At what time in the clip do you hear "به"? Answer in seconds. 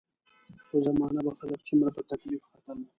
1.25-1.31